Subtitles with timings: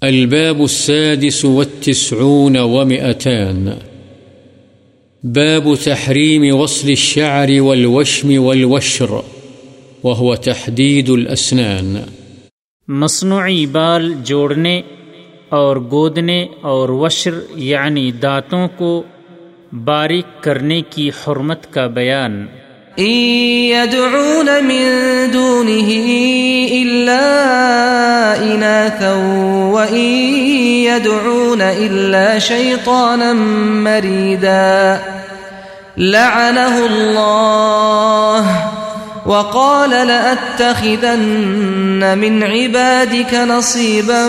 [0.00, 3.68] الباب السادس والتسعون ومئتان.
[5.22, 9.10] باب تحريم وصل الشعر والوشم والوشر،
[10.04, 11.96] وهو تحديد الأسنان.
[12.88, 14.82] مصنوعی بال جوڑنے
[15.48, 19.02] اور گودنے اور وشر یعنی دانتوں کو
[19.72, 22.46] باریک کرنے کی حرمت کا بیان۔
[22.98, 24.84] إن يدعون من
[25.30, 25.88] دونه
[26.72, 27.26] إلا
[28.54, 29.14] إناثا
[29.72, 30.06] وإن
[30.84, 33.32] يدعون إلا شيطانا
[33.82, 35.00] مريدا
[35.96, 38.46] لعنه الله
[39.26, 41.18] وقال لأتخذن
[42.18, 44.28] من عبادك نصيبا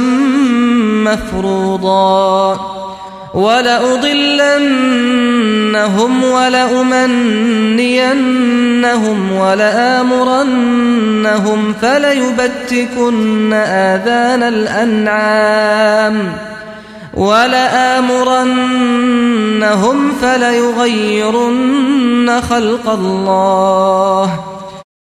[1.06, 2.60] مفروضا
[3.34, 4.42] ولأضلن
[5.88, 7.32] ولأضلنهم ولأمنينهم
[9.32, 10.14] ولآمرنهم
[11.74, 16.34] فليبتكن آذان الأنعام
[17.14, 18.42] ولآمرنهم
[20.22, 24.40] فليغيرن خلق الله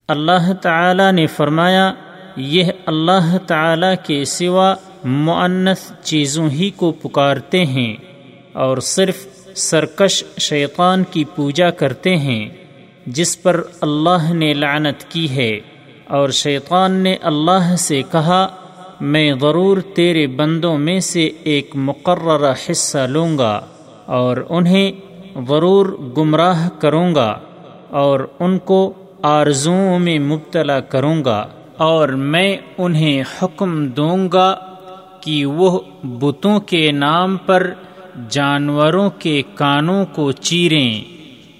[0.09, 1.94] اللہ تعالی نے فرمایا،
[2.35, 7.95] یہ اللہ تعالی کے سوا معنس چیزوں ہی کو پکارتے ہیں
[8.53, 9.16] اور صرف
[9.55, 12.49] سرکش شیطان کی پوجا کرتے ہیں،
[13.05, 15.59] جس پر اللہ نے لعنت کی ہے۔
[16.07, 18.47] اور شیطان نے اللہ سے کہا،
[19.02, 23.61] میں ضرور تیرے بندوں میں سے ایک مقررہ حصہ لوں گا
[24.05, 24.91] اور انہیں
[25.47, 25.85] ضرور
[26.17, 27.39] گمراہ کروں گا
[27.89, 34.57] اور ان کو آرزوؤں میں مبتلا کروں گا اور میں انہیں حکم دوں گا
[35.22, 37.73] کہ وہ بتوں کے نام پر
[38.29, 41.01] جانوروں کے کانوں کو چیریں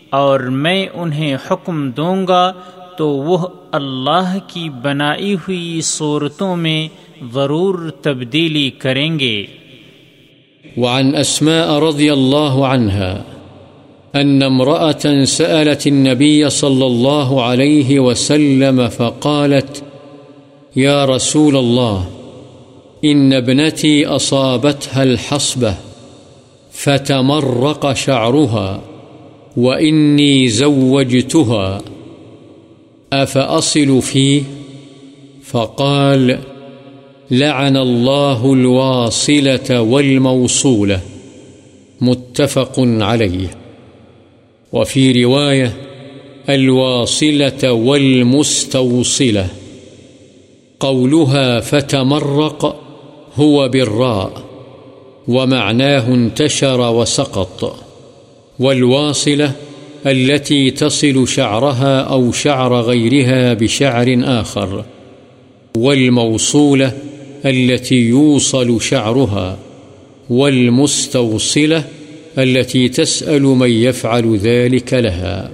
[0.10, 2.54] اور میں انہیں حکم دوں گا
[2.98, 6.88] تو وہ اللہ کی بنائی ہوئی صورتوں میں
[7.34, 9.46] ضرور تبدیلی کریں گے۔
[10.78, 13.24] وعن أسماء رضي الله عنها
[14.22, 19.84] أن امرأة سألت النبي صلى الله عليه وسلم فقالت،
[20.78, 22.04] يا رسول الله،
[23.06, 25.91] إن ابنتي أصابتها الحصبة.
[26.84, 28.82] فتمرق شعرها
[29.58, 31.82] وإني زوجتها،
[33.14, 34.44] أفأصل فيه؟
[35.44, 36.40] فقال،
[37.32, 41.02] لعن الله الواصلة والموصولة،
[42.02, 43.48] متفق عليه.
[44.74, 45.74] وفي رواية،
[46.50, 49.48] الواصلة والمستوصلة،
[50.80, 52.76] قولها فتمرق
[53.36, 54.51] هو بالراء.
[55.28, 57.76] ومعناه انتشر وسقط.
[58.60, 59.52] والواصلة
[60.06, 64.84] التي تصل شعرها أو شعر غيرها بشعر آخر.
[65.78, 66.92] والموصولة
[67.46, 69.58] التي يوصل شعرها.
[70.30, 71.84] والمستوصلة
[72.38, 75.50] التي تسأل من يفعل ذلك لها.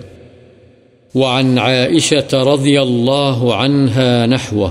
[1.15, 4.69] وعن عائشة رضي الله عنها نحوه.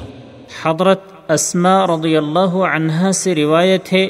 [0.62, 4.08] حضرت اسما رضی اللہ عنہا سے روایت ہے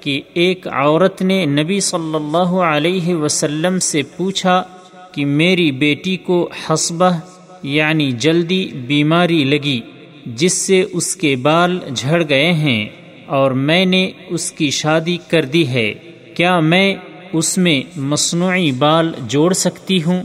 [0.00, 4.62] کہ ایک عورت نے نبی صلی اللہ علیہ وسلم سے پوچھا
[5.12, 7.10] کہ میری بیٹی کو حسبہ
[7.62, 9.80] یعنی جلدی بیماری لگی،
[10.36, 12.84] جس سے اس کے بال جھڑ گئے ہیں
[13.28, 15.92] اور میں نے اس کی شادی کر دی ہے،
[16.36, 16.94] کیا میں
[17.32, 20.22] اس میں مصنوعی بال جوڑ سکتی ہوں؟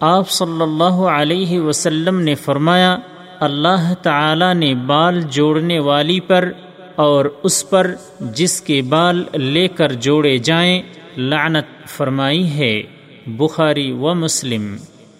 [0.00, 2.96] آپ صلی اللہ علیہ وسلم نے فرمایا،
[3.40, 6.50] اللہ تعالی نے بال جوڑنے والی پر
[6.98, 10.82] اور اس پر جس کے بال لے کر جوڑے جائیں،
[11.16, 12.82] لعنت فرمائی ہے،
[13.26, 14.76] بخاری و مسلم۔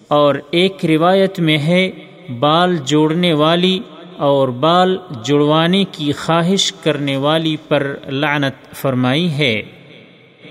[0.09, 1.91] اور ایک روایت میں ہے،
[2.39, 3.81] بال جوڑنے والی
[4.17, 9.63] اور بال جڑوانے کی خواہش کرنے والی پر لعنت فرمائی ہے۔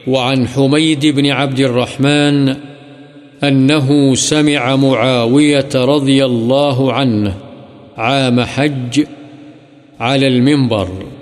[0.08, 2.54] وعن حميد بن عبد الرحمن
[3.44, 7.30] أنه سمع معاوية رضي الله عنه
[7.98, 9.02] عام حج
[10.00, 11.17] على المنبر۔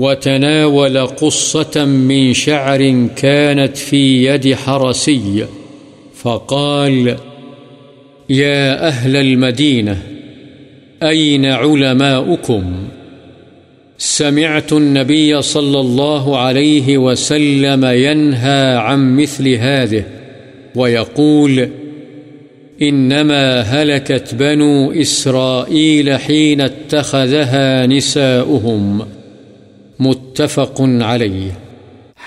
[0.00, 5.46] وتناول قصة من شعر كانت في يد حرسي،
[6.14, 7.16] فقال
[8.30, 10.02] يا أهل المدينة،
[11.02, 12.88] أين علماؤكم؟
[13.98, 20.04] سمعت النبي صلى الله عليه وسلم ينهى عن مثل هذه،
[20.74, 21.68] ويقول
[22.82, 29.19] إنما هلكت بنو إسرائيل حين اتخذها نساؤهم
[30.00, 31.54] متفق عليه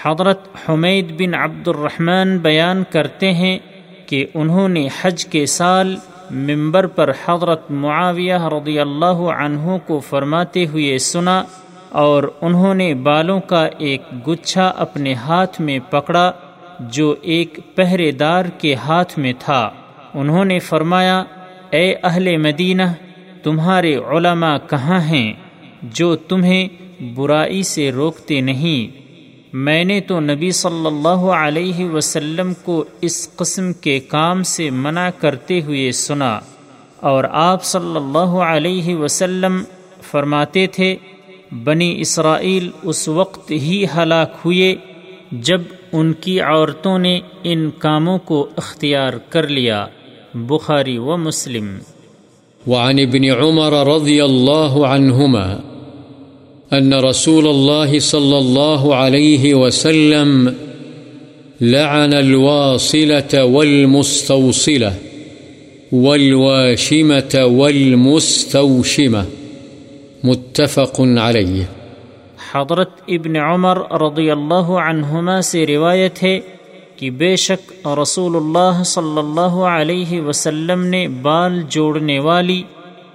[0.04, 3.60] حضرت حمید بن عبد الرحمن بیان کرتے ہیں
[4.06, 5.96] کہ انہوں نے حج کے سال
[6.31, 11.44] ممبر پر حضرت معاویہ رضی اللہ عنہ کو فرماتے ہوئے سنا
[12.04, 16.31] اور انہوں نے بالوں کا ایک گچھا اپنے ہاتھ میں پکڑا
[16.80, 19.69] جو ایک پہرے دار کے ہاتھ میں تھا۔
[20.14, 21.24] انہوں نے فرمایا،
[21.69, 22.84] اے اہل مدینہ،
[23.44, 25.34] تمہارے علماء کہاں ہیں
[25.81, 26.82] جو تمہیں
[27.16, 29.04] برائی سے روکتے نہیں۔
[29.54, 35.10] میں نے تو نبی صلی اللہ علیہ وسلم کو اس قسم کے کام سے منع
[35.10, 36.40] کرتے ہوئے سنا
[37.00, 39.64] اور آپ صلی اللہ علیہ وسلم
[40.02, 40.96] فرماتے تھے،
[41.64, 44.76] بنی اسرائیل اس وقت ہی ہلاک ہوئے
[45.32, 45.62] جب
[45.92, 49.86] ان کی عورتوں نے ان کاموں کو اختیار کر لیا۔
[50.34, 51.78] بخاری و مسلم۔
[52.68, 55.73] وعن ابن عمر رضی اللہ عنہما
[56.71, 60.56] أن رسول الله صلى الله عليه وسلم
[61.62, 64.94] لعن الواصلة والمستوصلة
[65.92, 69.25] والواشمة والمستوشمة
[70.24, 71.63] متفق عليه.
[72.54, 76.39] حضرت ابن عمر رضی اللہ عنہما سے روایت ہے
[76.95, 82.62] کہ بے شک رسول اللہ صلی اللہ علیہ وسلم نے بال جوڑنے والی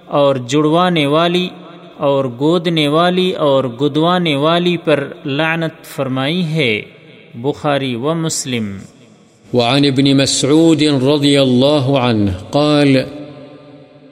[0.05, 1.47] اور جڑوانے والی
[1.99, 6.81] اور گودنے والی اور گدوانے والی پر لعنت فرمائی ہے،
[7.35, 8.77] بخاری و مسلم۔
[9.53, 12.97] وعن ابن مسعود رضی اللہ عنہ قال،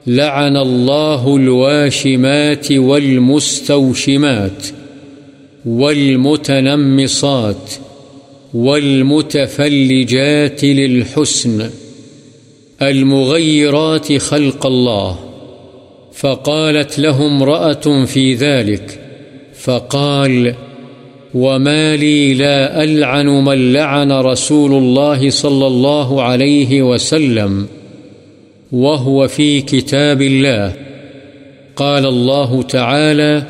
[0.06, 4.72] لعن الله الواشمات والمستوشمات
[5.66, 7.78] والمتنمصات
[8.54, 11.68] والمتفلجات للحسن
[12.80, 15.14] المغيرات خلق الله
[16.12, 19.00] فقالت لهم رأة في ذلك.
[19.54, 20.54] فقال،
[21.34, 27.66] وما لي لا ألعن من لعن رسول الله صلى الله عليه وسلم،
[28.72, 30.72] وهو في كتاب الله.
[31.76, 33.42] قال الله تعالى،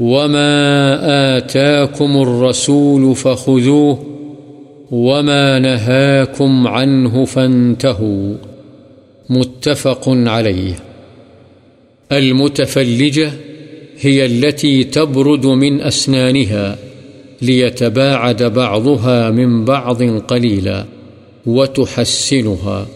[0.00, 4.06] وما آتاكم الرسول فخذوه،
[4.90, 8.34] وما نهاكم عنه فانتهوا.
[9.30, 10.74] متفق عليه.
[12.12, 13.32] المتفلجة
[14.00, 16.78] هي التي تبرد من أسنانها
[17.42, 20.84] ليتباعد بعضها من بعض قليلا
[21.46, 22.86] وتحسنها،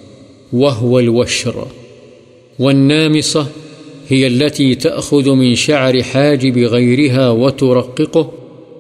[0.53, 1.67] وهو الوشر.
[2.59, 3.47] والنامصة
[4.09, 8.33] هي التي تأخذ من شعر حاجب غيرها وترققه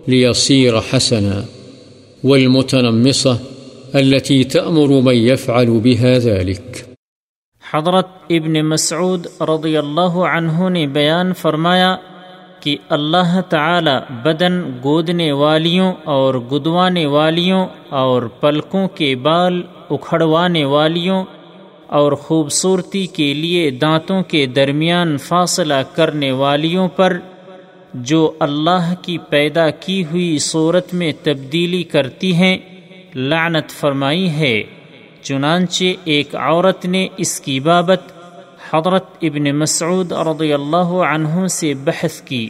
[0.09, 1.44] ليصير حسنا.
[2.25, 3.41] والمتنمصة
[3.94, 6.87] التي تأمر من يفعل بها ذلك.
[7.61, 11.97] حضرت ابن مسعود رضی اللہ عنہ نے بیان فرمایا
[12.61, 13.91] کہ اللہ تعالی
[14.23, 21.25] بدن گودنے والیوں اور گدوانے والیوں اور پلکوں کے بال اکھڑوانے والیوں
[21.87, 27.19] اور خوبصورتی کے لیے دانتوں کے درمیان فاصلہ کرنے والیوں پر
[27.94, 32.59] جو اللہ کی پیدا کی ہوئی صورت میں تبدیلی کرتی ہیں،
[33.15, 34.62] لعنت فرمائی ہے۔
[35.23, 38.19] چنانچہ ایک عورت نے اس کی بابت
[38.72, 42.49] حضرت ابن مسعود رضی اللہ عنہ سے بحث کی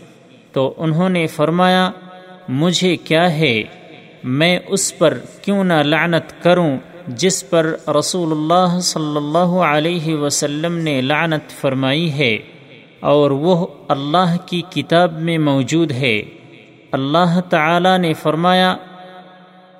[0.52, 1.90] تو انہوں نے فرمایا،
[2.48, 3.62] مجھے کیا ہے؟
[4.24, 6.76] میں اس پر کیوں نہ لعنت کروں
[7.16, 7.66] جس پر
[7.98, 12.36] رسول اللہ صلی اللہ علیہ وسلم نے لعنت فرمائی ہے،
[13.12, 16.16] اور وہ اللہ کی کتاب میں موجود ہے۔
[16.92, 18.74] اللہ تعالی نے فرمایا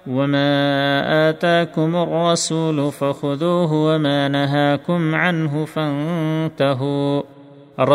[0.06, 7.22] وما آتاكم الرسول فخذوه وما نهاكم عنه فانتهوا۔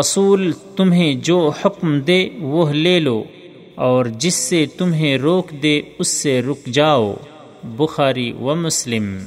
[0.00, 3.24] رسول تمہیں جو حکم دے وہ لے لو،
[3.74, 7.14] اور جس سے تمہیں روک دے اس سے رک جاؤ۔
[7.64, 9.18] بخاری و مسلم۔